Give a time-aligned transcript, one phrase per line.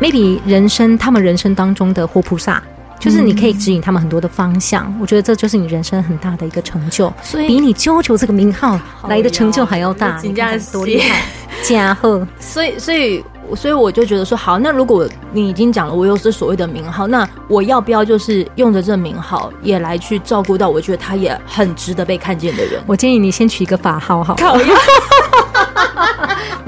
[0.00, 2.62] maybe 人生他们人生当中的活菩萨。
[2.98, 10.18] 就是你可以指引他们很多的方向，嗯、我觉得这就是你人生很大的一个成就，所以比你啾啾这个名号来的成就还要大。
[10.22, 11.22] 你看多厉害，
[11.62, 12.26] 加贺。
[12.40, 13.22] 所以，所以，
[13.54, 22.82] 所以我就觉得说，好，那如果你已经讲了，我又是所谓的名号，那我要不要就是用着这名号也来去照顾到我觉得他也很值得被看见的人？
[22.86, 24.34] 我建议你先取一个法号，好。
[24.36, 24.66] 讨厌。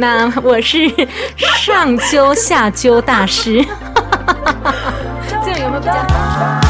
[0.01, 0.79] 那我是
[1.37, 3.65] 上灸下灸大师。
[5.45, 6.68] 这样有没有比较？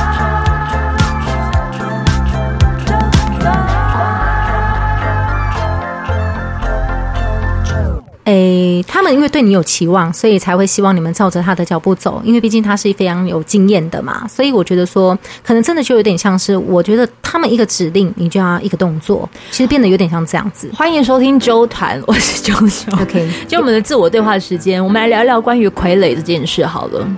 [8.28, 12.20] 诶，他们因为对你有期望，所以才会希望你们照着他的脚步走。
[12.22, 20.70] 因为毕竟他是非常有经验的嘛，所以我觉得说，可能真的就有点像是，我觉得他们一个指令，你就要一个动作，其实变得有点像这样子。
[20.74, 22.92] 欢迎收听周团，我是啾啾。
[23.00, 27.08] OK，就我们的自我对话时间，我们来聊聊关于傀儡这件事好了。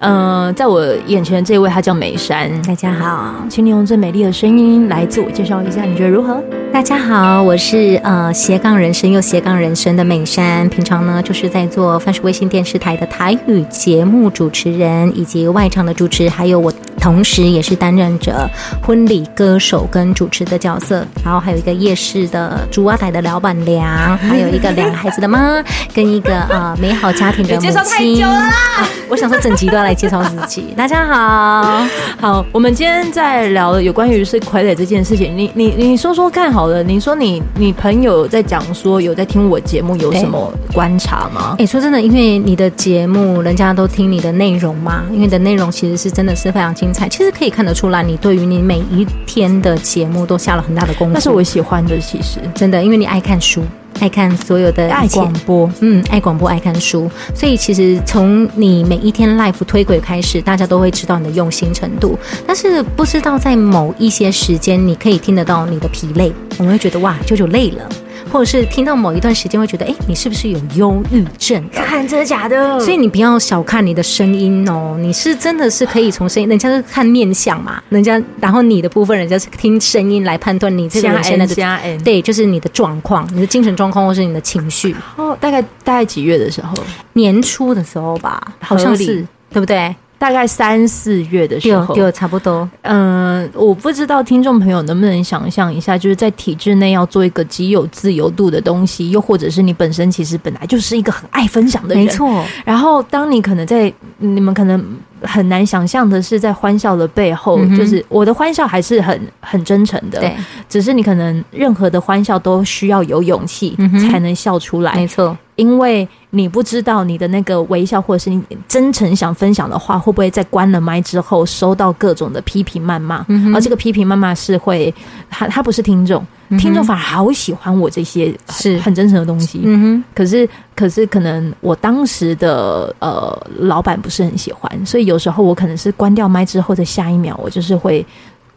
[0.00, 2.50] 嗯、呃，在我眼前这位，他叫美珊。
[2.62, 6.42] 大家好，请你用最美丽的声音来自我介绍一下，你觉得如何？
[6.76, 10.68] 大家好，我是呃斜杠人生又斜杠人生的美珊。
[10.68, 16.70] 平常呢，就是在做泛属卫星电视台的台语节目主持人，以及外场的主持，还有我
[17.06, 18.50] 同时也是担任着
[18.82, 25.62] 婚礼歌手跟主持的角色，然后还有一个夜市的竹仔台的老板娘，还有一个两个孩子的妈，
[25.94, 27.70] 跟一个呃美好家庭的母亲。
[27.70, 30.74] 介绍太久了啦， 我想说整集都要来介绍自己。
[30.76, 31.86] 大家好，
[32.20, 36.56] 好，我们今天在聊有关于是傀儡这件事情，你你你说说看好。
[36.56, 41.50] 好了，你说你你朋友在讲说有在听我节目，有什么观察吗？
[41.52, 51.14] 哎、欸，说真的，因为你的节目人家都听你的内容嘛，因为你的内容其实是真的是非常精彩，其实可以看得出来，你对于你每一天的节目都下了很大的功夫。
[51.14, 53.62] 那是我喜欢的，其实真的，因为你爱看书。
[53.98, 62.18] 爱看所有的爱广播，嗯，爱广播，爱看书，所以其实从你每一天 life 推轨开始，大家都会知道你的用心程度。
[62.46, 67.88] 但是不知道在某一些时间，你可以听得到你的疲累，我们会觉得哇，舅舅累了。
[68.32, 71.62] 或者是听到某一段时间会觉得，哎，你是不是有忧郁症？
[71.72, 72.78] 看真的假的？
[72.80, 84.94] 所以你不要小看你的声音哦，你是真的是可以从声音，人家是看面相嘛，人家然后你的部分，人家是听声音来判断你这个人现在的对，就是你的状况，你的精神状况或是你的情绪。
[85.16, 86.74] 哦，大概大概几月的时候？
[87.14, 89.94] 年初的时候吧，好像是，对不对？
[90.18, 92.68] 大概三四月的时候，对，差不多。
[92.82, 102.44] 嗯、呃，我不知道听众朋友能不能想象一下，就是在体制内要做一个极有自由度的东西，又或者是你本身其实本来就是一个很爱分享的人，没错。
[102.64, 104.82] 然后，当你可能在你们可能
[105.22, 110.34] 很难想象的是，在欢笑的背后，嗯、就是我的欢笑还是很很真诚的，对。
[110.68, 113.76] 只是你可能任何的欢笑都需要有勇气
[114.10, 115.36] 才能笑出来，没错。
[115.56, 123.24] 因为你不知道你的那个微笑，或者是你真诚想分享的话，会不会在关了麦之后收到各种的批评谩骂？
[123.28, 124.94] 嗯、而这个批评谩骂是会，
[125.30, 129.60] 他他不是听众，嗯、听众反而好喜欢我这些是很真诚的东西。
[129.64, 138.04] 嗯哼，可是可是可能我当时的呃老板不是很喜欢，所以有时候我可能是关掉麦之后的下一秒，我就是会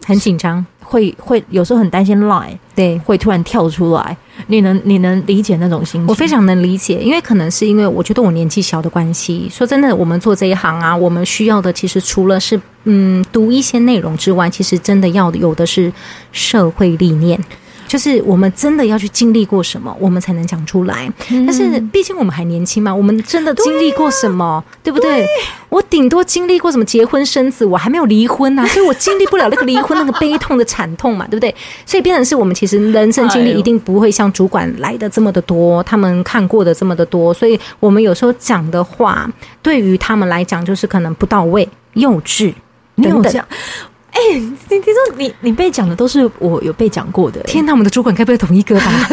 [0.05, 0.65] 很紧张。
[0.89, 4.17] 会会有时候很担心 line，对，会突然跳出来。
[4.47, 6.07] 你能你能理解那种心情？
[6.07, 9.47] 我非常能理解，因为可能是因为我觉得我年纪小的关系。
[9.51, 15.93] 说真的，我们做这一行啊，我们需要的其实除了是嗯读一些内容之外，其实真的要有的是
[16.31, 17.39] 社会历练。
[17.89, 21.11] 就是我们真的要去经历过什么，我们才能讲出来。
[21.31, 25.25] 嗯、但是毕竟我们还年轻嘛，我们真的经历过什么，对，对不对？
[25.25, 25.27] 对，
[25.69, 31.53] 我顶多经历过什么结婚生子，我还没有离婚呐、啊， 所以我经历不了那个离婚那个悲痛的惨痛嘛，对不对？
[31.83, 39.27] 所以变成是我们其实人生经历一定不会像主管来的这么的多，他们看过的这么的多，所以我们有时候讲的话，
[39.63, 42.53] 对于他们来讲就是可能不到位、幼稚
[43.01, 43.43] 等等。
[44.11, 47.41] 哎、欸，你听说你你被讲的都是我有被讲过的？
[47.43, 49.09] 天哪，我们的主管该不会同一个吧？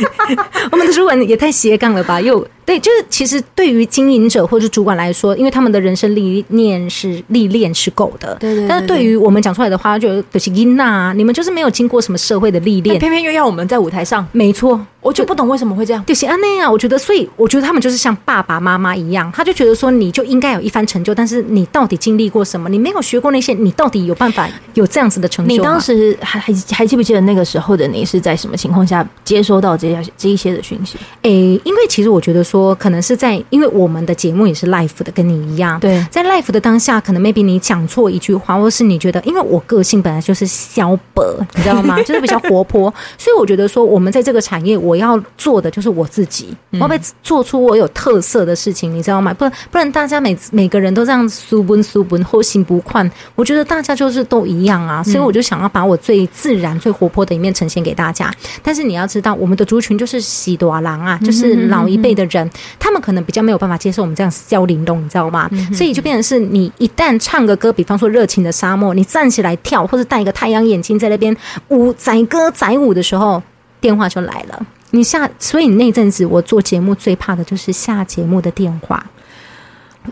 [0.72, 2.20] 我们的主管也太斜杠了吧？
[2.20, 2.46] 又。
[2.62, 8.68] 对，就是其实对于经营者或者主管来说，因为他们的人生历练是历练是够的，对，对对。
[8.68, 14.24] 但是对于我们讲出来的话，就就是因那，你们就是没有经过什么社会的历练，偏偏又要我们在舞台上。
[14.30, 16.04] 没错，我就不懂为什么会这样。
[16.06, 22.68] 就是啊那样，我觉得，所以我觉得他们就是像爸爸妈妈一样，他就觉得说，你就应该有一番成就，但是你到底经历过什么？
[22.68, 25.54] 你没有学过那些，你到底有办法有这样子的成就？
[25.54, 30.96] 你当时还还还记不记得那个时候的你是在什么情况下接收到这些这一些的讯息？
[31.22, 33.42] 诶，因为其实我觉得说，可能是在。
[33.50, 35.80] 因为我们的节目也是 life 的，跟你一样。
[35.80, 41.24] 对，在 life 的当下，可能 maybe 你讲错一句话，或是你觉得，因为我个性本来就是小本，
[41.56, 42.00] 你知道吗？
[42.04, 49.34] 就是比较活泼，所以我觉得说，我们在这个产业，我要做的就是我自己，我要被做出我有特色的事情，你知道吗？
[49.34, 58.32] 不然不然大家每每个人都这样苏奔苏奔后行不宽，我觉得大家就是都一样啊，所以我就想要把我最自然、最活泼的一面呈现给大家。
[58.62, 62.48] 但是你要知道，我们的族群就是喜多郎啊，就是老一辈的人，
[62.78, 65.50] 他们可能比较没有办法接受我们这样消玲珑，你知道吗？
[65.72, 71.36] 所以就变成是你一旦唱个歌，比方说热情的沙漠，你站起来跳，或者戴一个太阳眼镜在那边
[71.68, 73.42] 舞载歌载舞的时候。
[73.80, 79.04] 电话就来了，你下，所以你那阵子我做节目最怕的就是下节目的电话，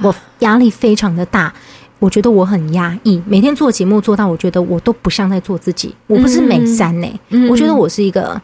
[0.03, 1.53] 我压力非常的大，
[1.99, 8.41] 我觉得我很压抑，每天做节目做到我觉得我都不像在做自己，我不是美三呢、欸，嗯、我觉得我是一个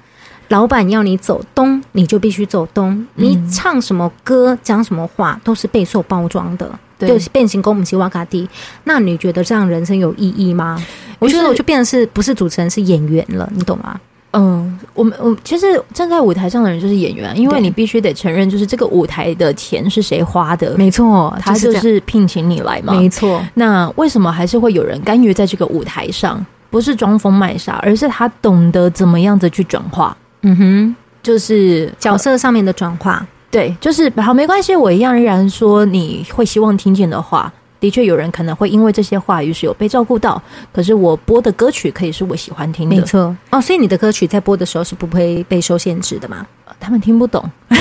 [0.49, 7.09] 老板要你走东你就必须走东，你唱什么歌讲什么话都是备受包装的，对。
[7.09, 8.49] 就是变形公母西瓦卡蒂，
[8.85, 10.85] 那你觉得这样人生有意义吗？
[11.21, 13.99] 我觉得我就变成是不是主持人是演员了，你懂吗？
[14.35, 20.77] 嗯，我们我其实站在舞台上的人就是演员，因为你必须得承认，就是这个舞台的钱是谁花的？
[20.77, 22.93] 没错，他就是聘请你来嘛。
[22.95, 26.45] 没错，那为什么还是会有人甘于在这个舞台上？
[26.71, 30.17] 不是装疯卖傻，而是他懂得怎么样子去转化。
[30.43, 33.25] 嗯哼，就是角色上面的转化。
[33.49, 37.53] 对，就是好，没关系，我一样依然说你会希望听见的话。
[37.85, 40.43] 的确，有人可能会因为这些话语是有被照顾到，
[40.73, 43.61] 可是我播的歌曲可以是我喜欢听的，没错哦。
[43.61, 46.47] 所以你的歌曲在播的时候是不会被受限制的吗？
[46.81, 47.45] 他们听不懂。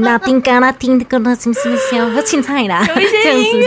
[0.00, 3.66] 那听嘎啦听个那什么什么香和青菜啦，有一些音乐，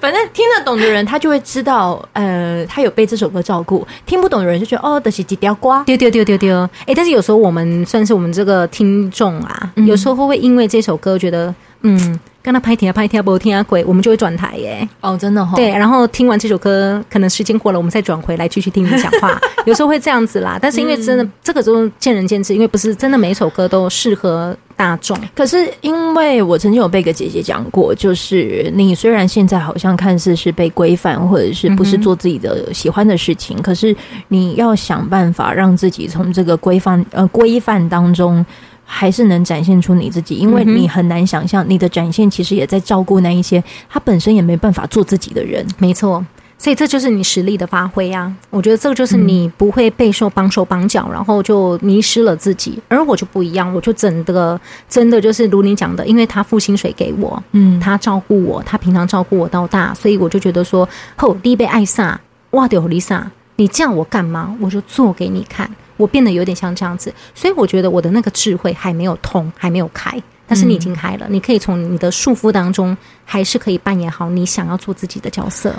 [0.00, 6.56] 反正听得懂的人他就会知道，呃，他有被这首歌照顾；听不懂的人就觉得哦，这是几条瓜，丢丢丢丢丢。
[6.86, 11.52] 哎，但是有时候我们算是我们这个听众啊，有时候会因为这首歌觉得，
[11.82, 12.20] 嗯。
[12.42, 14.88] 跟他拍听啊拍听啊不听啊鬼，我们就会转台耶。
[15.00, 15.56] 哦，真的哈、哦。
[15.56, 19.38] 对，然后听完这首歌，可能时间过了，我们再转回来继续听你讲话。
[19.66, 25.14] 有时候会这样子啦，但是因为真的、嗯、这个都见仁见智，因为不是真的每一首歌都适合大众。
[25.34, 33.94] 可是因为我曾经有被一个姐姐讲过，就是你虽然现在好像看似是被规范，或者是不是做自己的喜欢的事情，嗯、可是
[34.28, 38.44] 你要想办法让自己从这个规范呃规范当中。
[38.92, 45.64] 还是能展现出你自己，因为你很难想象你的展现其实也在照顾那一些他本身也没办法做自己的人。
[45.78, 46.22] 没错，
[46.58, 48.30] 所以这就是你实力的发挥啊！
[48.50, 52.78] 我觉得这个就是你不会备受绑手绑脚，然后就迷失了自己。
[52.88, 60.86] 而我就不一样，我就真的真的就是如你讲的，因为他付薪水给我，嗯，他照顾我，他平常照顾我到大，所以我就觉得说，
[61.16, 62.20] 吼，第一杯艾萨，
[62.50, 65.70] 哇，丢丽莎，你叫我干嘛，我就做给你看。
[66.00, 71.26] 我变得有点像这样子，所以我觉得我的那个智慧还没有通，还没有开，但是你已经开了。
[71.28, 75.74] 嗯、你可以从你的束缚当中，还是可以扮演好你想要做自己的角色。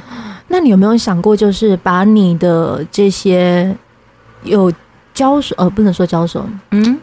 [0.47, 3.75] 那你有没有想过，就是把你的这些
[4.43, 4.71] 有
[5.13, 6.99] 交手，呃，不能说交手，嗯，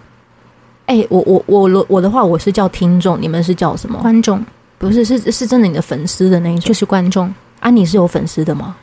[0.87, 3.99] 哎、欸，我我我我的话，我是叫听众，你们是叫什么？
[4.01, 4.45] 观众？
[4.79, 7.69] 不是，是是真的你的粉丝的那一种，就是观众啊？
[7.69, 8.77] 你是有粉丝的吗？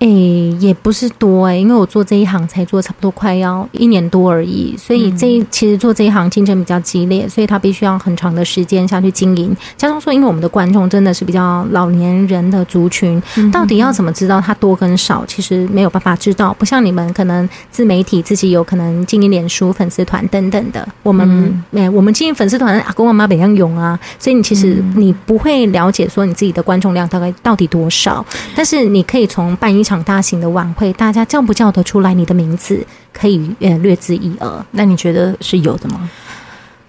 [0.00, 9.54] 诶、欸，也不是多诶、欸，因为我做这一行才做差不多快要一年多而已，所以这一其实做这一行竞争比较激烈，所以他必须要很长的时间下去经营。
[9.76, 16.54] 加上说，因为我们的观众真的是比较老年人的族群，到底要怎么知道他多跟少，其实没有办法知道。
[16.58, 24.00] 不像你们可能自媒体自己有可能经营脸书粉丝团等等的，我们诶，我们经营粉丝团阿公阿妈怎样用啊？
[24.18, 28.24] 所以你其实你不会了解说你自己的观众量大概到底多少，
[28.56, 32.86] 但是你可以从办一场大型的晚会，大家叫不叫得出来你的名字？
[33.12, 34.66] 可以呃略知一二。
[34.70, 36.08] 那你觉得是有的吗？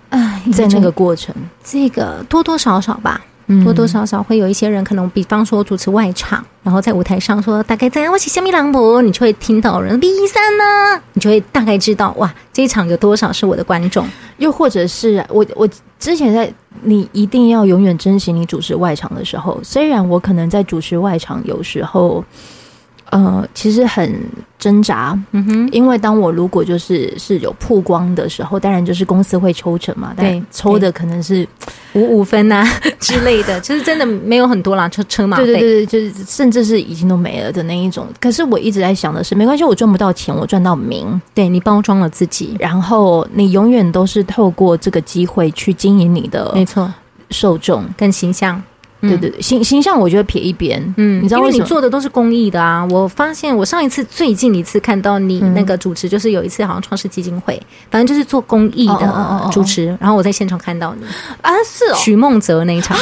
[0.10, 3.20] 啊，在那个过程，这个多多少少吧。
[3.66, 15.68] 多多少少会有一些人，可能比方说主持外场，然后在舞台上说大概怎样，我是香米郎博，你就会听到人 B 三呢，你就会大概知道哇，这一场有多少是我的观众，又或者是我我
[16.00, 16.54] 之前在
[16.84, 22.24] 你一定要永远珍惜你主持外场的时候，虽然我可能在主持外场有时候。
[23.12, 24.12] 呃，其实很
[24.58, 31.46] 挣扎，嗯哼，因为当我如果就是是有曝光的时候，当然就是公司会抽成嘛，对，抽的可能是
[31.94, 32.66] 五五分啊。
[33.02, 35.60] 之类的，其实真的没有很多啦，车车马费，对。
[35.60, 38.08] 对对，就是甚至是已经都没了的那一种。
[38.20, 46.90] 可是我一直在想的是，没关系，我赚不到钱，我赚到名，对，你包装了自己，然后你永远都是透过这个机会去经营你的，没错，
[47.32, 47.84] 受众。
[47.98, 48.62] 跟形象。
[49.02, 51.58] 对对对，形形象我觉得撇一边，嗯，你知道为什么？
[51.58, 52.86] 因为你做的都是公益的啊。
[52.92, 61.06] 我发现我上一次最近一次看到你那个主持，就是有一次好像创世基金会，反正就是做公益的主持，然后我在现场看到你
[61.42, 62.96] 啊，是哦，许孟哲那一场，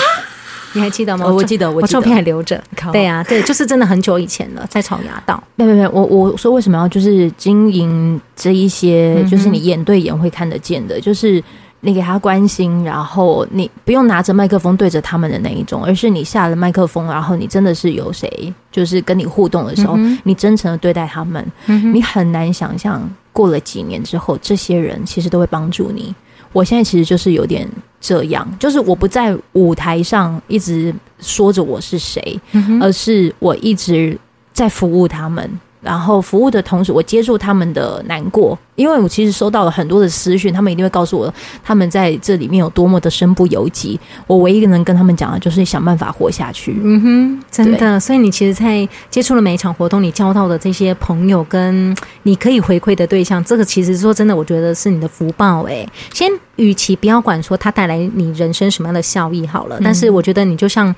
[0.73, 1.27] 你还记得吗？
[1.27, 2.63] 我记得，我照片还留着。
[2.93, 5.43] 对呀，对，就是真的很久以前了，在草衙道。
[5.55, 11.43] 没有没有，我我说为什么要就是经营这一些，就是你眼对眼会看得见的，就是。
[11.81, 26.13] 你给他关心，然后你不用拿着麦克风对着他们的那一种，而是你下了麦克风，然后你真的是有谁，就是跟你互动的时候，嗯、你真诚的对待他们，嗯、你很难想象过了几年之后，这些人其实都会帮助你。
[26.51, 27.67] 我现在其实就是有点
[28.01, 34.19] 这样，就是我不在舞台上一直说着我是谁，嗯、而是我一直
[34.51, 35.49] 在服务他们。
[35.81, 41.33] 然后服务的同时，我接受他们的难过，因为我其实收到了很多的私讯，他们一定会告诉我
[41.63, 43.97] 他们在这里面有多么的身不由己。
[44.27, 46.77] 我唯一能跟他们讲的就是想办法活下去。
[46.83, 47.97] 嗯哼，真的。
[47.99, 55.63] 所以你其实，在接触了每一场活动，你交到的这些朋友跟你可以回馈的对象，这个其实说真的，我觉得是你的福报。
[55.63, 60.93] 哎，先，与其不要管说它带来你人生什么样的效益好了，但是我觉得你就像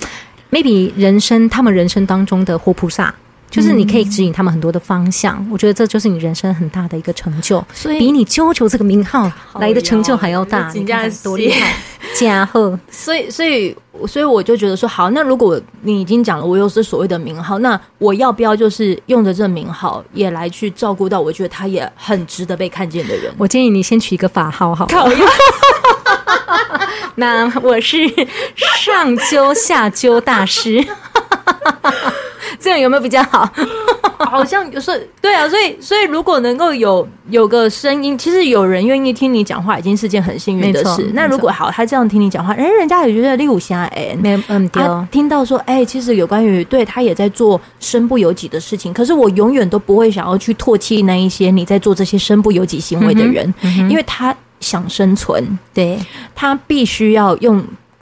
[0.51, 3.13] maybe 人生他们人生当中的活菩萨。
[3.51, 10.71] 就是你可以指引他们很多的方向，嗯、我觉得这就是你人生很大的一个成就，所以比你啾啾这个名号来的成就还要大。
[10.73, 11.75] 你看多厉害，
[12.17, 12.79] 加贺！
[12.89, 13.75] 所以，所以，
[14.07, 23.31] 所以我就觉得说，好，那如果你已经讲了，我又是所谓的名号，那我要不要就是用着这个名号也来去照顾到我觉得他也很值得被看见的人？
[23.37, 24.87] 我建议你先取一个法号，好。
[27.15, 28.07] 那我是
[28.55, 30.85] 上灸下灸大师。
[32.61, 33.49] 这样有没有比较好？
[34.19, 41.09] 好像就是对啊，所以所以如果能够有有个声音，其实有人愿意听你讲话，已经是件很幸运的事。
[41.15, 55.97] 那如果好，他这样听你讲话，哎，人家也觉得你有声哎，没嗯，他听到说，哎，其实有关于对他也在做身不由己的事情，可是我永远都不会想要去唾弃那一些你在做这些身不由己行为的人，嗯嗯、因为他想生存，对
[56.35, 57.61] 他必须要用。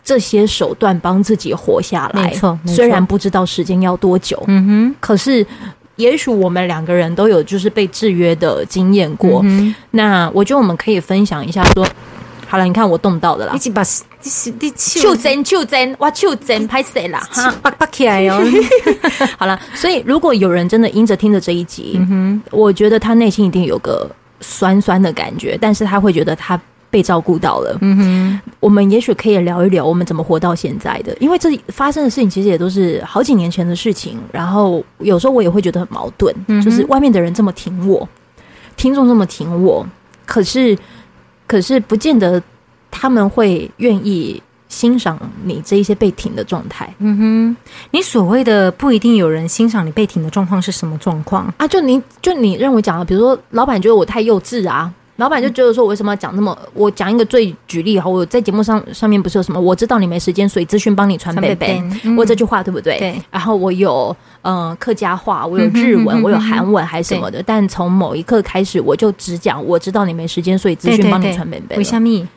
[0.10, 2.58] 这些手段帮自己活下来，没错。
[2.66, 5.46] 虽然不知道时间要多久，嗯哼，可是
[5.98, 9.42] 也许我们两个人都有就是被制约的经验过。
[9.44, 11.86] 嗯、那我觉得我们可以分享一下说，
[12.48, 13.84] 好了，你看我动到的啦，一起把
[14.60, 17.20] 你袖珍袖珍哇袖珍拍谁啦？
[17.30, 18.44] 哈，拔拔起来哦。
[19.38, 24.10] 好了，所以如果有人真的因着听着这一集，嗯哼，我觉得他内心一定有个
[24.42, 26.60] 酸酸的感觉，但是他会觉得他。
[26.91, 34.19] 被照顾到了，嗯哼，我们也许可以聊一聊我们怎么活到现在的，因为这发生的事情其实也都是好几年前的事情。
[34.31, 38.08] 然后有时候我也会觉得很矛盾，嗯，就是外面的人这么挺我，
[38.75, 39.86] 听众这么挺我，
[40.25, 40.75] 可是
[41.46, 42.41] 可是不见得
[42.89, 46.91] 他们会愿意欣赏你这一些被挺的状态。
[46.98, 47.58] 嗯哼，
[47.91, 51.67] 你所谓的不一定有人欣赏你被挺的状况是什么状况啊？
[51.67, 54.91] 就你就你认为讲的，比如说老板觉得我太幼稚啊。
[55.20, 56.58] 老板就觉得说，我为什么要讲那么？
[56.74, 59.60] 我讲一个最举例哈，我在节目上上面不是有什么？
[59.60, 61.84] 我知道你没时间，所以资讯帮你传贝贝。
[62.18, 62.98] 我这句话对不对？
[62.98, 63.22] 对。
[63.30, 67.44] 然后我有呃客家话，我有日文，我有韩文还是什么的。
[67.46, 71.76] 但从某一刻开始，我就只讲我知道你没时间，所以资讯帮你传贝贝。
[71.76, 72.28] 为什么？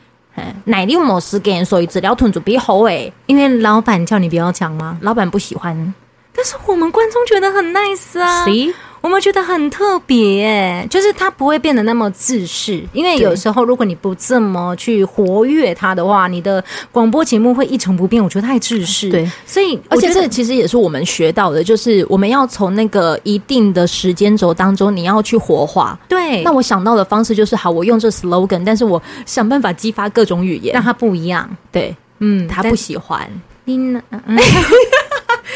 [0.65, 3.13] 哪里有没时间，所以资料囤准备好诶。
[3.27, 4.97] 因为老板叫你不要讲吗？
[5.01, 5.93] 老板不喜欢，
[6.35, 8.45] 但是我们观众觉得很 nice 啊。
[9.01, 18.23] 我们觉得很特别，哎，就是他不会变得那么自私，因为有时候如果你不这么去活跃他的话，你的广播节目会一成不变。
[18.23, 25.99] 我觉得太自私，对，所以而且这其实也是我们学到的，就是我们要从那个一定的时间轴当中，你要去活化。
[26.07, 31.49] 对，那我想到的方式就是，好，我用这 slogan，但是我想办法激发各种语言，让他不一样。
[31.73, 33.29] 对，嗯，他不喜欢。
[33.65, 34.01] 你呢？
[34.11, 34.37] 嗯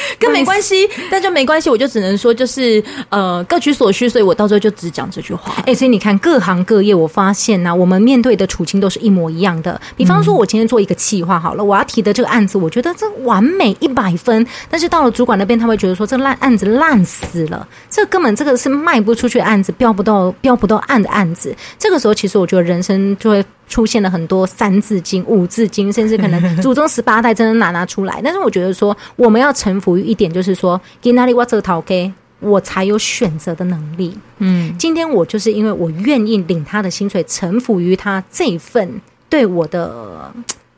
[0.19, 5.53] 跟没关系，但就没关系，我就只能说，就是呃，各取所需，所以我到时候就只讲这句话。
[5.59, 9.79] 哎、欸，所以你看，各行各业，我发现呢、啊，我们面对的处境都是一模一样的。
[9.95, 21.55] 比方说，我今天做一个企划好了，我要提的这个案子，我觉得这完美一百分，但是到了主管那边，他会觉得说这烂案子烂死了，这根本这个是卖不出去的案子，标不到标不到案的案子。
[21.77, 23.43] 这个时候，其实我觉得人生就会。
[23.67, 28.21] 出现了很多三字经、五字经，甚至可能 祖宗十八代真的拿拿出来。
[28.23, 34.17] 但是我觉得说，我们要臣服于一点，就是说，给哪里我这桃给，我才有选择的能力。
[34.39, 40.31] 嗯，今天我就是因为我愿意领他的薪水，臣服于他这份对我的，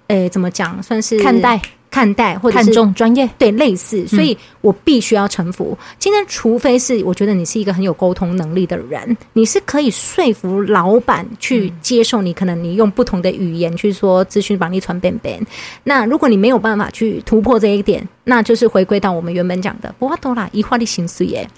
[0.08, 1.62] 诶，怎么讲，算是看待。
[1.91, 5.77] 看待或者看重专业，对，类似，所以我必须要臣服。
[5.79, 12.34] 嗯、今天，除非是我觉得你是一个很有沟通能力的人，你是可以说服老板去接受你。
[12.34, 15.39] 可能你用不同的语言去说资讯，帮你传便便。
[15.84, 21.50] 那如果你没有办法去突破这一点，那就是回归到我们原本讲的，不话多啦，一话的心思耶。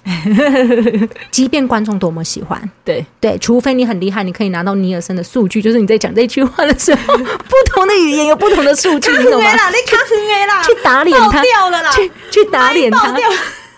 [1.30, 9.50] 即便观众多么喜欢，对对，除非你很厉害，你可以拿到尼尔森的数据，就是你在讲这句话的时候， 不同的语言有不同的数据，你懂吗？
[10.64, 13.14] 去打打脸他掉了啦，去去打脸他。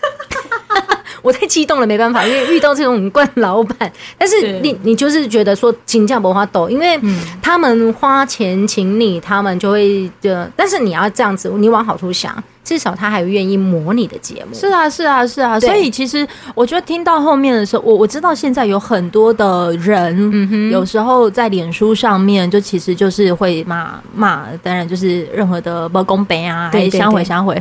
[1.21, 3.91] 我太激动了，没办法，因为遇到这种惯老板。
[4.17, 6.99] 但是你你就是觉得说请价不花抖，因为
[7.41, 10.51] 他们花钱请你，他们就会的。
[10.55, 14.53] 但是你要这样子，你往好处想，至少他还愿意模拟的节目。
[14.53, 15.59] 是啊，是啊，是啊。
[15.59, 27.59] 所以其实我觉得听到后面的时候，我我知道现在有很多的人，嗯哼，有时候在脸书上面就其实就是会骂骂，当然就是任何的不公平啊，对，想回想毁。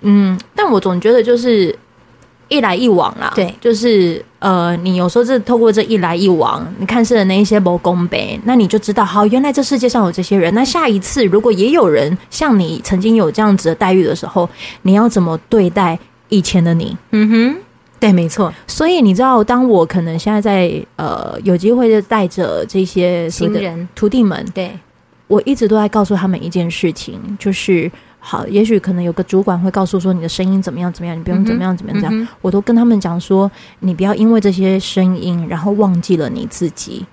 [0.00, 1.76] 嗯，但我总觉得就是。
[2.52, 10.52] 一来一往啦，对，就是呃，你有时候是透过这一来一往，你看似的那一些魔功呗，那你就知道，好，原来这世界上有这些人。
[10.52, 14.50] 那下一次如果也有人像你曾经有这样子的待遇的时候，
[14.82, 15.96] 你要怎么对待
[16.28, 16.96] 以前的你？
[17.12, 17.56] 嗯哼，
[18.00, 18.52] 对，没错。
[18.66, 24.76] 所以你知道，当我可能现在在呃有机会就带着这些新人徒弟们，对，
[25.28, 27.88] 我一直都在告诉他们一件事情，就是。
[28.22, 32.28] 好，也许可能有个主管会告诉说，你的声音怎么样怎么样，你不用怎么样怎么样这样。
[32.42, 33.50] 我都跟他们讲说，
[33.80, 37.04] 你不要因为这些声音，然后忘记了你自己。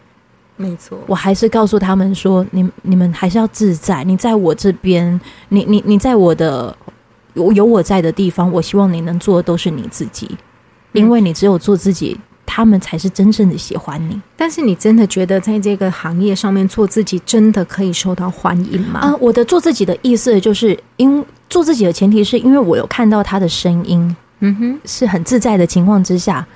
[0.57, 4.03] 没错，我还是告诉他们说，你你们还是要自在。
[4.03, 6.75] 你在我这边，你你你在我的
[7.35, 10.37] 有有我在的地方，我希望你能做的都是你自己，
[10.91, 12.19] 因为你只有做自己。
[12.47, 19.01] 他们才是真正的喜欢你，但是你真的觉得在这个行业上面做自己真的可以受到欢迎吗？
[19.01, 26.47] 啊，我的做自己的意思就是，因做自己的前提是因为我有看到他的声音，嗯哼，是很自在的情况之下，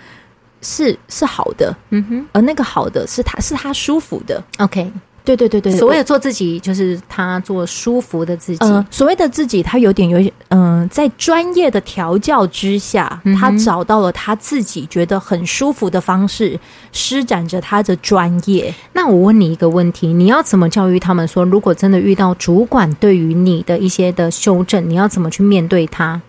[0.61, 4.91] 是是好的，嗯哼，而那个好的是他是他舒服的，OK。
[5.23, 8.57] 对对对对，所谓的做自己，就是他做舒服的自己。
[8.59, 16.59] 呃、所谓的自己，他有点有点，嗯、呃，在专业的调教之下，他找到了他自己觉得很舒服的方式，
[16.91, 18.73] 施展着他的专业。
[18.93, 26.19] 那我问你一个问题，你要怎么教育他们说，如果真的遇到主管对于你的一些的修正，你要怎么去面对他？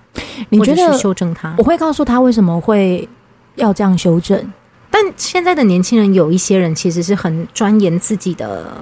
[0.51, 1.55] 你觉得修正他？
[1.57, 3.09] 我会告诉他为什么会
[3.55, 4.53] 要这样修正。
[4.93, 8.77] 但现在的年轻人有一些人其实是很钻研自己的，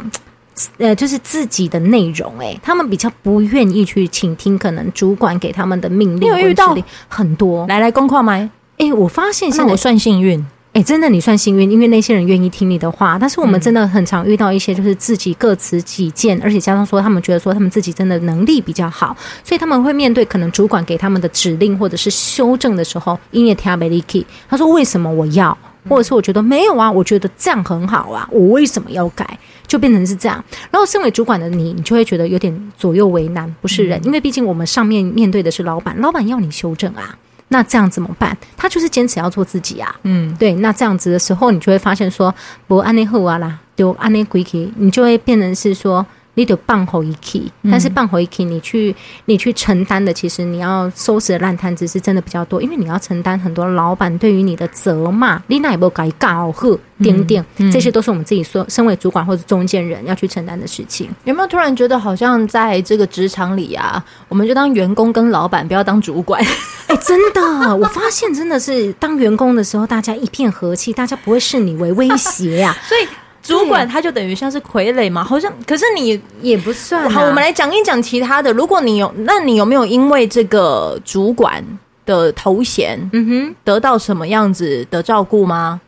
[0.78, 2.36] 呃，就是自己的内容。
[2.40, 6.22] 哎，他们比较不愿意去倾听可能主管给他们的命令。
[6.22, 6.76] 你有遇到
[7.08, 8.50] 很多来来公况吗？
[8.78, 10.44] 哎，我发现现在我算幸运。
[10.72, 13.18] 哎，真的你算幸运，因为那些人愿意听你的话。
[13.18, 24.26] 但是我们真的很常遇到一些就是自己各持己见，而且加上说他们觉得说他们自己真的能力比较好，所以他们会面对可能主管给他们的指令或者是修正的时候，因为听不进去。
[24.48, 25.56] 他说：“为什么我要？”
[25.88, 29.38] 或者是我觉得没有啊，我觉得这样很好啊，我为什么要改？
[29.66, 30.42] 就变成是这样。
[30.70, 37.16] 然后身为主管的你，你就会觉得有点左右为难，不是人，因为毕竟我们上面面对的是老板，老板要你修正啊，
[37.48, 38.36] 那这样怎么办？
[38.56, 40.54] 他就是坚持要做自己啊，嗯，对。
[40.54, 42.34] 那这样子的时候，你就会发现说，
[42.66, 46.04] 不安内后啊啦，就安内规矩，你就会变成是说。
[46.34, 61.10] 你得放回一气，但是放回一气，你去你去承担的，其实你要收拾的烂摊子是真的比较多，因为你要承担很多老板对于你的责骂，你那也不该告贺点点，这些都是我们自己说身为主管或者中间人要去承担的事情。
[61.24, 66.40] 有没有突然觉得好像在这个职场里啊，我们就当员工跟老板，不要当主管？
[66.86, 73.06] 哎、欸，真的，我发现真的是当员工的时候，大家一片和气，大家不会视你为威胁呀、啊， 所以。
[73.50, 77.08] 主管他就等于像是傀儡嘛，好像可是你也不算、啊。
[77.10, 78.52] 好，我们来讲一讲其他的。
[78.52, 81.64] 如果你有，那你有没有因为这个主管
[82.06, 85.80] 的头衔，嗯哼，得到什么样子的照顾吗？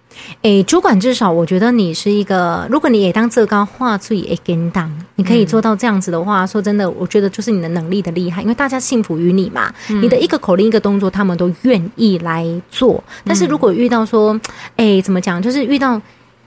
[0.43, 13.03] 诶、欸，主管至少我觉得你是一个，如果你也当这高话最也跟当，你可以做到这样子的话，说真的，我觉得就是你的能力的厉害，因为大家信服于你嘛，你的一个口令一个动作，他们都愿意来做。
[13.25, 14.39] 但是如果遇到说，
[14.77, 16.01] 诶、欸，怎么讲，就是遇到。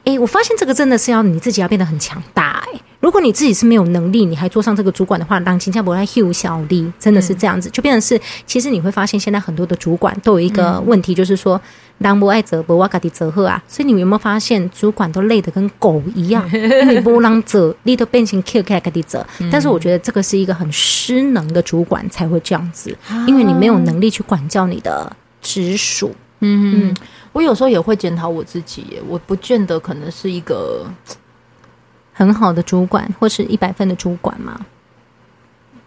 [0.06, 2.82] 哎、欸，我发现这个真的是要你自己要变得很强大哎、欸。
[3.00, 8.20] 如果你自己是没有能力，你还做上这个主管的话，让新加坡来 h 小弟，真的是这样子，就变成是。
[8.46, 11.60] 其实你会发现，现在很多的主管都有一个问题，就是说，
[12.00, 13.62] 当不爱责不瓦嘎的责贺啊。
[13.68, 16.48] 所以你有没有发现，主管都累得跟狗一样？
[16.54, 19.26] 因为不让责，你都变成 Q K 嘎的责。
[19.52, 22.96] 但是我觉得这个是一个很失能的主管才会这样子，
[23.28, 26.16] 因为你没有能力去管教你的直属。
[26.42, 26.96] 嗯嗯。
[27.36, 30.86] 我有时候也会检讨我自己，我不见得可能是一个
[32.14, 34.58] 很好的主管，或是一百分的主管嘛。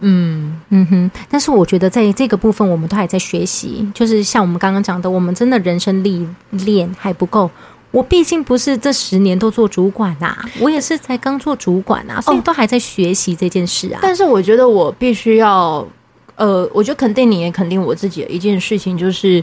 [0.01, 3.91] 嗯嗯哼，但是我觉得在这个部分，我们都还在学习。
[3.95, 7.51] 就是像我们刚刚讲的，我们真的人生历练还不够。
[7.93, 13.97] 我毕竟不是这十年都做主管啊，我也是才刚做主管啊，所以都还在学习这件事啊。
[13.97, 15.89] 哦，但是我觉得我必须要，
[16.37, 19.43] 呃，我觉得肯定你也肯定我自己的一件事情，就是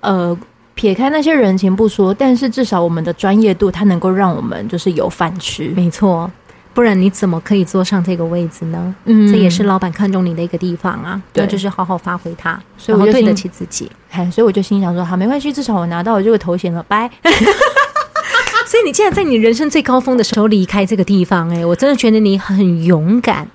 [0.00, 0.38] 呃。
[0.74, 5.68] 撇开那些人情不说，但是至少我们的专业度，它能够让我们就是有饭吃。
[5.76, 6.30] 没错，
[6.72, 8.94] 不然你怎么可以坐上这个位置呢？
[9.04, 11.20] 嗯，这也是老板看中你的一个地方啊。
[11.32, 13.90] 对，就是好好发挥它，所以我就对得起自己。
[14.10, 17.10] 哎，所以我就心想说，好，没关系，至少我拿到了这个头衔了，拜。
[18.64, 23.46] 所以你竟然在你人生最高峰的时候离开这个地方，哎，我真的觉得你很勇敢。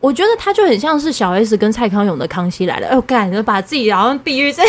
[0.00, 4.64] 我觉得他就很像是小 S 跟蔡康永的《康熙来了》，哦，干，就把自己好像比喻在，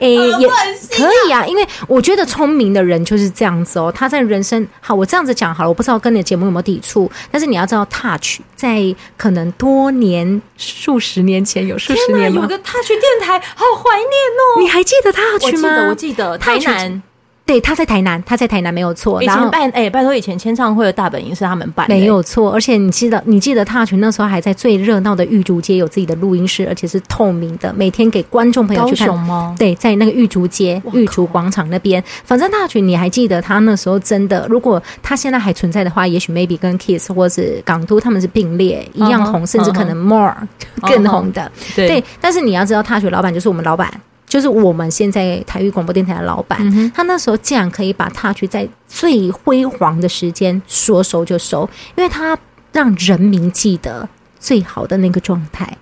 [0.00, 0.48] 哎，也
[0.90, 1.46] 可以啊。
[1.46, 3.92] 因为我觉得聪明的人就是这样子哦。
[3.94, 12.42] 他在人生好，我这样子讲好了，我不知道跟你的节目有没有抵触，但是你要知道，Touch 在可能多年、数十年前有数十年吗？
[12.42, 14.60] 有个 Touch 电台，好怀念哦。
[14.60, 15.88] 你还记得 Touch 吗？
[15.88, 17.02] 我记得，我记得台南。
[17.48, 19.22] 对，他在台南，他在台南没有错。
[19.22, 22.52] 以前办哎、欸，拜托，以前签唱会的大本营是他们办的，没有错。
[22.52, 29.18] 而且你记得，你记得 Touch 那时候还在最热闹的玉竹街有自己的录音室，而且是透明的，每天给观众朋友去看。
[29.20, 29.56] 吗？
[29.58, 32.04] 对，在那个玉竹街、玉竹广场那边。
[32.22, 41.40] 反正 Touch 你还记得他那时候真的，如果他现在还存在的话，也许 maybe 跟 Kiss 或是港都他们是并列一样红，uh -huh, 甚至可能 more、uh -huh, 更红的。
[41.40, 43.90] Uh -huh, 对，但是你要知道，Touch 老板就是我们老板。
[44.38, 52.38] 就是我们现在台语广播电台的老板，嗯，他那时候竟然可以把 Touch 在最辉煌的时间说收就收，因为他
[52.70, 55.76] 让人民记得最好的那个状态。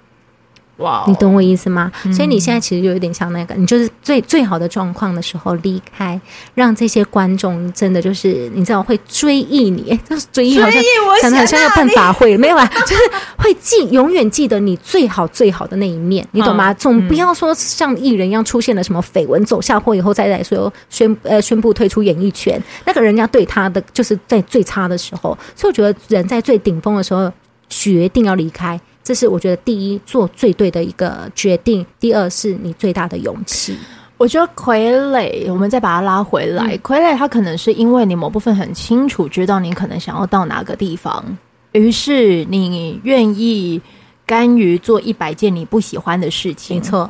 [0.79, 1.91] 哇、wow，你懂我意思吗？
[2.05, 2.13] 嗯？
[2.13, 6.21] 所以你现在其实就有点像那个，你就是最最好的状况的时候离开，
[6.55, 10.83] 让这些观众真的就是你知道会追忆你，哎，就是追忆好像
[11.23, 13.03] 想的好像要办法会，没有啊，就是
[13.39, 16.73] 会记永远记得你最好最好的那一面，你懂吗？
[16.73, 27.33] 嗯、总不要说像艺人一样出现了什么绯闻，走下坡以后再来说宣呃宣布退出演艺圈，那个人家对他的就是在最差的时候，所以我觉得人在最顶峰的时候
[27.71, 28.79] 决定要离开。
[29.07, 33.79] 这是我觉得第一做最对的一个决定，第二是你最大的勇气。
[34.17, 41.25] 我觉得傀儡，我们再把它拉回来，嗯、傀儡他可能是因为你某部分很清楚知道你可能想要到哪个地方，
[41.71, 43.81] 于是你愿意
[44.27, 46.79] 甘于做一百件你不喜欢的事情。
[46.79, 47.09] 没错。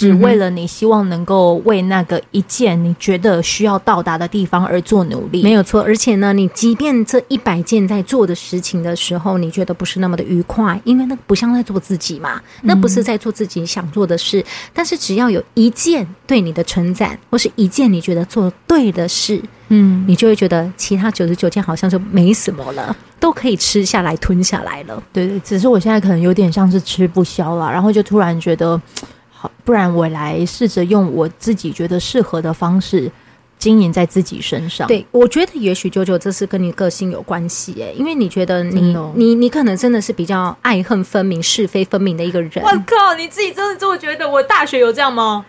[0.00, 5.82] 只为了你希望能够为那个一件你觉得需要到达的地方而做努力，没有错。
[5.82, 14.40] 而且呢，你即便这一百件在做的事情的时候，你觉得不是那么的愉快，因为那不像在做自己嘛，那不是在做自己想做的事。
[14.40, 25.02] 嗯、但是只要有一件对你的称赞，或是一件你觉得做对的事，嗯，你就会觉得其他九十九件好像就没什么了，都可以吃下来、吞下来了。
[25.12, 28.80] 对对，只是我现在可能有点像是吃不消了，然后就突然觉得。
[29.40, 33.10] 好，不然我来试着用我自己觉得适合的方式
[33.58, 34.86] 经营在自己身上。
[34.86, 42.62] 对，我觉得也许九九这是跟你个性有关系诶，因为你觉得你你你可能真的是比较爱恨分明、是非分明的一个人。
[42.62, 44.28] 我靠，你自己真的这么觉得？
[44.28, 45.46] 我大学有这样吗？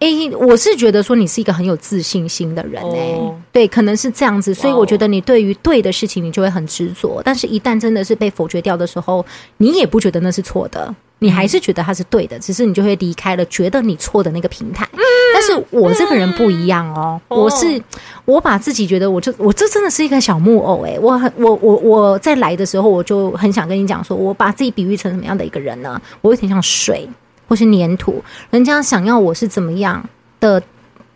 [0.00, 9.24] 诶，我是觉得说你是一个很有自信心的人诶、oh.，对，可能是这样子，所以我觉得你对于对的事情你就会很执着，但是一旦真的是被否决掉的时候，
[9.58, 10.94] 你也不觉得那是错的。
[11.20, 14.86] 你还是觉得他是对的，只是你就会离开了觉得你错的那个平台。
[15.32, 17.80] 但是我这个人不一样哦，我是
[18.24, 26.00] 我把自己觉得我就我这真的是一个小木偶诶，我很我我我在来的时候我就很想跟你讲说，我把自己比喻成什么样的一个人呢？
[26.20, 27.08] 我有点像水
[27.48, 30.06] 或是粘土，人家想要我是怎么样
[30.38, 30.62] 的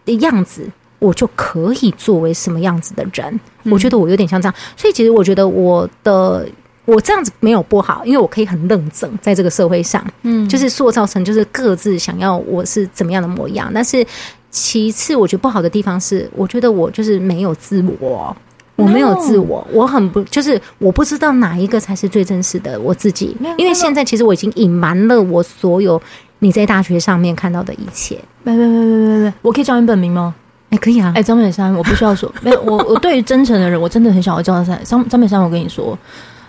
[0.05, 3.39] 的样子，我就可以作为什么样子的人。
[3.65, 6.49] 我觉得我有点像这样，所以其实我觉得我的。
[6.89, 13.71] 我这样子没有不好，因为我可以很认真在这个社会上，嗯，就是塑造成就是各自想要我是怎么样的模样。
[13.75, 14.05] 但是
[14.51, 18.35] 其次，我觉得不好的地方是，我觉得我就是没有自我，
[18.77, 23.37] 我没有自我，我很不就是我不知道哪一个才是最真实的我自己。
[23.59, 26.01] 因为现在其实我已经隐瞒了我所有
[26.39, 28.19] 你在大学上面看到的一切。
[28.45, 30.35] 没没没没没没，我可以叫你本名吗？
[30.71, 31.13] 哎，可以啊。
[31.15, 35.39] 哎，张美山，我不需要说，没有我我对于真诚的人，我真的很想要叫他张张美山。
[35.39, 35.99] 我跟你说。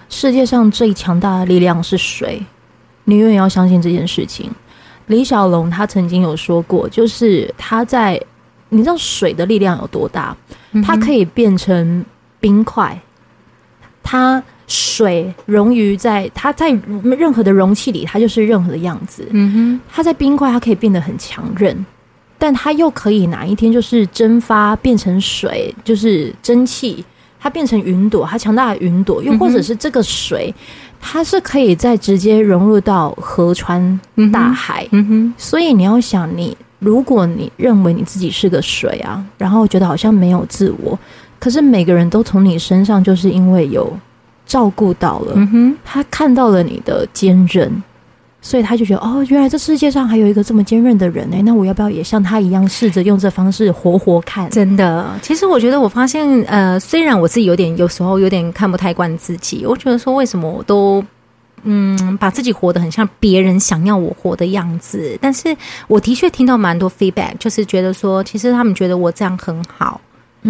[0.09, 2.43] 世界上最强大的力量是水，
[3.05, 4.51] 你永远要相信这件事情。
[5.07, 8.19] 李小龙他曾经有说过，就是他在，
[8.69, 10.35] 你知道水的力量有多大？
[10.83, 12.05] 它可以变成
[12.39, 12.99] 冰块，
[14.03, 16.69] 它水溶于在它在
[17.03, 19.27] 任何的容器里，它就是任何的样子。
[19.31, 21.85] 嗯哼，它在冰块，它可以变得很强韧，
[22.37, 27.03] 但它又可以哪一天就是蒸发变成水，就是蒸汽。
[27.39, 30.61] 它变成云朵，它强大的云朵，又或者是这个水，嗯、
[30.99, 33.99] 它是可以再直接融入到河川、
[34.31, 34.87] 大海。
[34.91, 40.97] 嗯哼，所以你要想你，你如果你认为你自己是个水啊，然后觉得好像没有自我，
[41.39, 43.91] 可是每个人都从你身上，就是因为有
[44.45, 47.71] 照顾到了，嗯哼，他看到了你的坚韧，
[48.41, 51.37] 所以他就觉得哦，原来这世界上还有一个这么坚韧的人呢。
[51.43, 54.49] 那我要不要也像他一样，试着用这方式活活看？
[54.49, 61.03] 真的，其实我觉得我发现，呃，虽然我自己有点有时候有点看不太惯自己，我觉得说为什么我都
[61.63, 65.55] 嗯把自己活得很像别人想要我活的样子，但是
[65.87, 69.99] 我的确听到蛮多 feedback，就是觉得说，其实他们觉得我这样很好。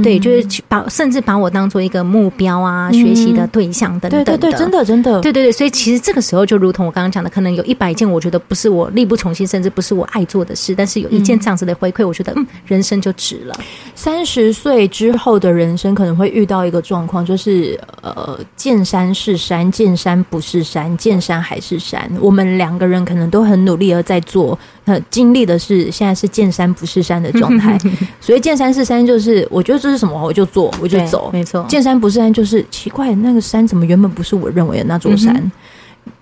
[0.04, 4.26] 对，就是把甚至把我当做一个目标啊，学习的对象等等的。
[4.26, 5.20] 对对对，真的真的。
[5.20, 13.60] 对对对，所以其实这个时候就如同我刚刚讲的，可能有一百件我觉得不是我力不从心，甚至不是我爱做的事，但是有一件这样子的回馈，我觉得嗯，人生就值了。
[13.96, 22.10] 三十岁之后的人生可能会遇到一个状况，就是呃，见山是山，见山不是山，见山还是山。
[22.22, 24.58] 我们两个人可能都很努力的在做。
[24.90, 27.78] 呃，经历的是现在是见山不是山的状态，
[28.20, 31.64] 所以见山是山就是我觉得这是什么我就做我就走，没错。
[31.70, 35.32] 见山不是山就是奇怪，那个山怎么原本不是我认为的那座山？
[35.36, 35.52] 嗯、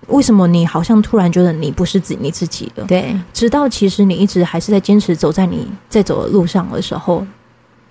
[0.08, 2.84] 为什么你好像突然觉得你不是自己你自己的？
[2.84, 7.25] 对，直到其实你一直还是在坚持走在你在走的路上的时候，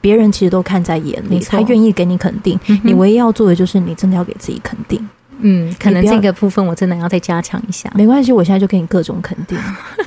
[0.02, 2.60] 别人其实都看在眼里，他愿意给你肯定。
[2.82, 5.00] 你唯一要做的就是你真的要给自己肯定。
[5.40, 7.90] 嗯，可能这个部分我真的要再加强一下。
[7.94, 9.58] 没关系，我现在就给你各种肯定。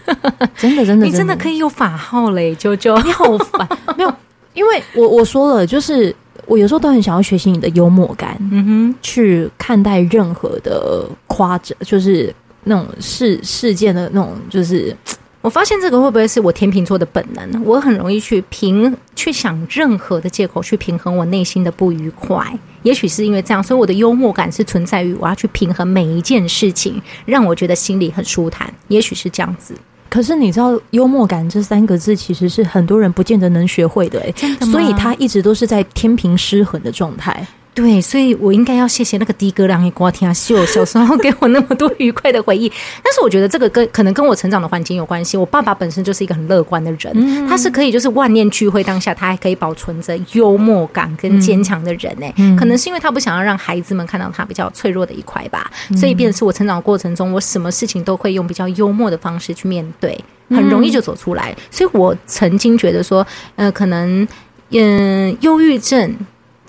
[0.57, 3.01] 真的，真的，你真的可以有法号嘞，啾啾。
[3.03, 4.13] 你好烦， 没有，
[4.53, 6.13] 因为我我说了，就是
[6.45, 14.95] 我有时候都很想要学习你的幽默感，嗯哼，去看待任何的夸张，就是那种事事件的那种，就是。
[15.41, 17.63] 我发现这个会不会是我天秤座的本能？
[17.63, 22.45] 我很容易去平去想任何的借口去平衡我内心的不愉快。
[22.83, 28.73] 也许是因为这样，所以我的幽默感是存在于我要去平衡每一件事情，让我觉得心里很舒坦。
[28.87, 29.73] 也许是这样子。
[30.09, 34.33] 可是你知道，幽默感这三个字其实是很多人不见得能学会的，诶，
[34.65, 37.45] 所以他一直都是在天平失衡的状态。
[37.79, 42.69] 对，所以我应该要谢谢那个的哥让一瓜天秀小时候给我那么多愉快的回忆。
[43.01, 45.37] 但是我觉得这个跟可能跟我成长的环境有关系。
[45.37, 52.27] 我爸爸本身就是一个很乐观的人，嗯、他是可以就是万念俱灰当下，他还可以保存着幽默感跟坚强的人呢。
[52.35, 55.71] 嗯、可能是因为他不想要让孩子们看到他比较脆弱的一块吧。
[55.89, 61.55] 嗯、所以，便是我成长的过程中，我什么事情都会用比较幽默的方式去面对，很容易就走出来。
[61.71, 64.27] 所以我曾经觉得说，呃，可能
[64.71, 66.13] 嗯，忧郁症。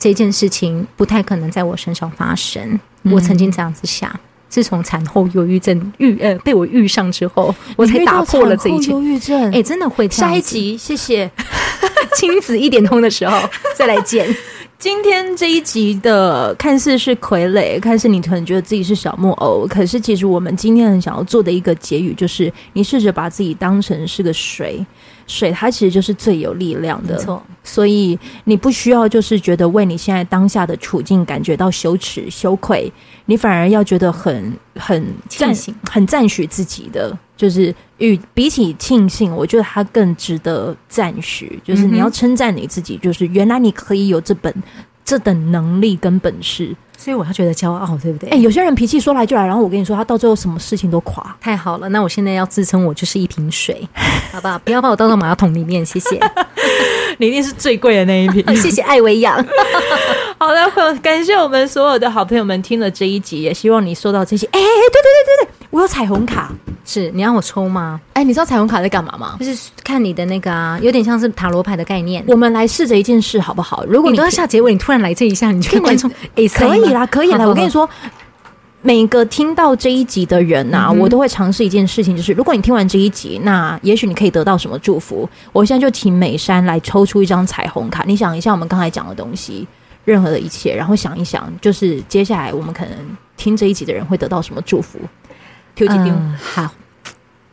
[0.00, 2.80] 这件事情不太可能在我身上发生。
[3.02, 4.10] 我曾经这样子想，
[4.48, 8.90] 自从产后忧郁症遇呃被我遇上之后，我才打破了这一切。
[8.90, 10.08] 忧郁症，哎，真的会。
[10.08, 11.30] 下一集，谢谢。
[12.16, 13.38] 亲子一点通的时候
[13.76, 14.34] 再来见。
[14.78, 24.84] 今天这一集的看似是傀儡，看似你可能觉得自己是小木偶，可是其实我们今天很想要做的一个结语，就是你试着把自己当成是个水。
[25.30, 27.42] 水它其实就是最有力量的，没错。
[27.62, 32.92] 所以你不需要就是觉得为你现在当下的处境感觉到羞耻羞愧，
[33.26, 41.60] 你反而要觉得很很赞幸很赞许自己的，就是与比起庆幸，我觉得它更值得赞许。
[41.62, 44.52] 就是你要称赞你自己，就是原来你可以有这本
[45.10, 46.76] 这等能力跟本事。
[46.96, 48.28] 所以我要觉得骄傲，对不对？
[48.28, 51.34] 哎、欸，有些人脾气说来就来，然后我跟你说，他到最后什么事情都垮。
[51.40, 53.88] 太好了，那我现在要自称我就是一瓶水，
[54.30, 54.56] 好不好？
[54.60, 56.20] 不要把我倒到马桶里面，谢谢。
[57.16, 59.34] 你一定是最贵的那一瓶， 谢谢艾薇养。
[60.38, 64.46] 好的，感谢我们所有的好朋友们听了这一集，也希望你收到这些。
[64.48, 66.52] 哎、欸，对对对对对，我有彩虹卡。
[66.84, 68.00] 是你让我抽吗？
[68.14, 69.36] 哎，你知道彩虹卡在干嘛吗？
[69.40, 72.24] 就是看你的那个啊，有点像是塔罗牌的概念。
[72.26, 73.84] 我们来试着一件事，好不好？
[73.86, 77.46] 如果你都要下结尾，你突然来这一下，你就观众 哎，可以啦，可以啦。
[77.46, 77.88] 我跟你说，
[78.82, 85.28] 每个听到这一集的人呐，我都会尝试一件事情，就是如果你听完这一集，那也许你可以得到什么祝福。
[85.52, 89.66] 我现在就请美山来抽出一张彩虹卡，你想一下我们刚才讲的东西，
[90.04, 92.94] 任何的一切，然后想一想，就是接下来我们可能
[93.36, 94.98] 听这一集的人会得到什么祝福。
[95.86, 96.70] 丢几丢，好。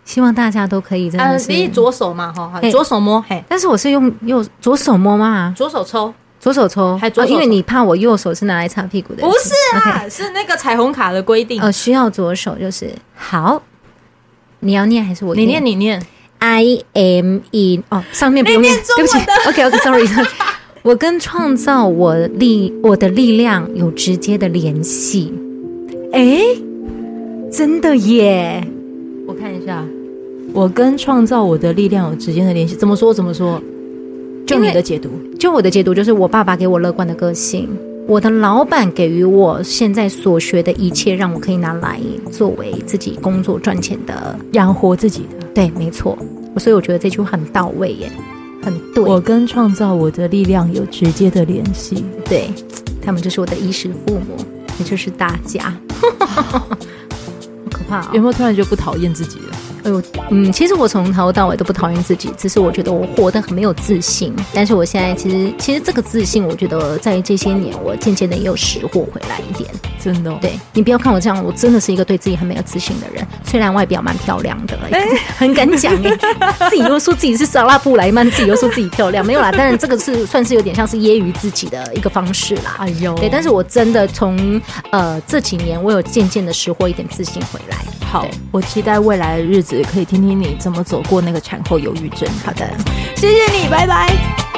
[0.05, 5.53] 希望大家都可以真的是，你左手嘛，哈，左手摸，嘿，但是我是用右左手摸吗？
[5.53, 12.89] 左手抽，左手抽，还左手，因为你怕我右手是拿来擦屁股的，不是啊，是那个彩虹卡的规定，呃，需要左手，就是。
[13.15, 13.61] 好，
[14.61, 15.35] 你要念还是我？
[15.35, 16.01] 你念，你念
[16.39, 19.17] ，I am in，哦，上面不用念，对不起
[19.49, 20.07] ，OK，OK，Sorry，
[20.83, 25.33] 我跟创造我力我的力量有直接的联系，
[26.13, 26.39] 哎，
[27.51, 28.65] 真的耶，
[29.25, 29.83] 我看一下。
[30.53, 33.13] 我跟创造我的力量有直接的联系，怎么说？
[33.13, 33.61] 怎么说？
[34.45, 37.69] 就你的解读，就我的解读，就是我爸爸给我乐观的个性，
[38.07, 41.99] 我的老板给予我现在所学的一切，让我可以拿来
[42.31, 45.45] 作为自己工作赚钱的养活自己的。
[45.53, 46.17] 对，没错。
[46.57, 48.11] 所以我觉得这句话很到位耶，
[48.63, 49.03] 很对。
[49.03, 52.47] 我跟创造我的力量有直接的联系，对，
[53.01, 54.37] 他们就是我的衣食父母，
[54.79, 55.73] 也就是大家。
[57.87, 58.09] 怕、哦。
[58.13, 59.57] 有没有突然就不讨厌自己了？
[59.83, 64.33] 哎呦，嗯，其实我从头到尾都不讨厌自己，只是我觉得我活得很没有自信。
[64.53, 69.69] 但是我现在其实，其实这个自信，我觉得在这些年，我渐渐的也有拾获回来一点。
[70.01, 73.25] 真的、哦，对，你不要看我这样，我真的是一个对自己很没有自信的人。
[73.43, 75.03] 虽然外表蛮漂亮的，欸、
[75.37, 76.17] 很敢讲哎，
[76.69, 79.51] 自己又说自己是莎拉布莱曼，自己又说自己漂亮，没有啦。
[79.51, 82.75] 当然这个是算是有点像是揶揄自己的一个方式啦。
[82.79, 87.77] 哎呦，对，但是我真的从呃这几年，我有渐渐的拾获一点自信回来。
[88.09, 92.27] 好，我期待未来的日子可以听听你怎么走过那个产后忧郁症。
[92.45, 92.65] 好的，
[93.15, 94.56] 谢谢你，拜拜。